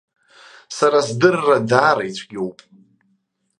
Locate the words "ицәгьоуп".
2.09-2.57